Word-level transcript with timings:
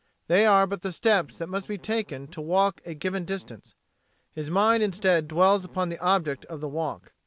They 0.25 0.47
are 0.47 0.65
but 0.65 0.81
the 0.81 0.91
steps 0.91 1.35
that 1.37 1.45
must 1.47 1.67
be 1.67 1.77
taken 1.77 2.25
to 2.29 2.41
walk 2.41 2.81
a 2.85 2.95
given 2.95 3.23
distance. 3.23 3.75
His 4.33 4.49
mind 4.49 4.81
instead 4.81 5.27
dwells 5.27 5.63
upon 5.63 5.89
the 5.89 5.99
object 6.01 6.43
of 6.45 6.59
the 6.59 6.67
walk. 6.69 7.13